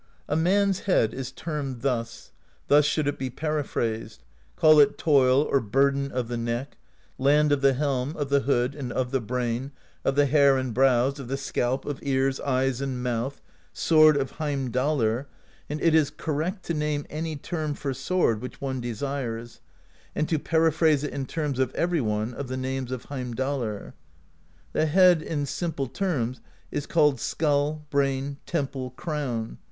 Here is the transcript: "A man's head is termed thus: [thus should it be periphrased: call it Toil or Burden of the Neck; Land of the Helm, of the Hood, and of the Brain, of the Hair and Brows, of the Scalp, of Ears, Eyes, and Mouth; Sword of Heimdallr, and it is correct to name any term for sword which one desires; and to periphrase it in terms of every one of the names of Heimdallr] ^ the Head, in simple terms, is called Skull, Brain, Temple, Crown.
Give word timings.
"A 0.27 0.35
man's 0.35 0.79
head 0.89 1.13
is 1.13 1.31
termed 1.31 1.81
thus: 1.81 2.31
[thus 2.69 2.85
should 2.85 3.07
it 3.07 3.19
be 3.19 3.29
periphrased: 3.29 4.23
call 4.55 4.79
it 4.79 4.97
Toil 4.97 5.43
or 5.43 5.59
Burden 5.59 6.11
of 6.11 6.27
the 6.27 6.37
Neck; 6.37 6.75
Land 7.19 7.51
of 7.51 7.61
the 7.61 7.73
Helm, 7.73 8.17
of 8.17 8.29
the 8.29 8.39
Hood, 8.39 8.73
and 8.73 8.91
of 8.91 9.11
the 9.11 9.21
Brain, 9.21 9.71
of 10.03 10.15
the 10.15 10.25
Hair 10.25 10.57
and 10.57 10.73
Brows, 10.73 11.19
of 11.19 11.27
the 11.27 11.37
Scalp, 11.37 11.85
of 11.85 11.99
Ears, 12.01 12.39
Eyes, 12.39 12.81
and 12.81 13.03
Mouth; 13.03 13.41
Sword 13.73 14.17
of 14.17 14.37
Heimdallr, 14.39 15.27
and 15.69 15.79
it 15.79 15.93
is 15.93 16.09
correct 16.09 16.65
to 16.65 16.73
name 16.73 17.05
any 17.07 17.35
term 17.35 17.75
for 17.75 17.93
sword 17.93 18.41
which 18.41 18.59
one 18.59 18.81
desires; 18.81 19.61
and 20.15 20.27
to 20.29 20.39
periphrase 20.39 21.03
it 21.03 21.13
in 21.13 21.27
terms 21.27 21.59
of 21.59 21.71
every 21.75 22.01
one 22.01 22.33
of 22.33 22.47
the 22.47 22.57
names 22.57 22.91
of 22.91 23.03
Heimdallr] 23.09 23.33
^ 23.33 23.93
the 24.73 24.87
Head, 24.87 25.21
in 25.21 25.45
simple 25.45 25.85
terms, 25.85 26.41
is 26.71 26.87
called 26.87 27.19
Skull, 27.19 27.85
Brain, 27.91 28.37
Temple, 28.47 28.89
Crown. 28.95 29.59